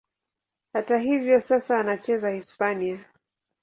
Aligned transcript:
Hata 0.73 0.97
hivyo, 0.99 1.41
sasa 1.41 1.79
anacheza 1.79 2.29
Hispania. 2.31 3.05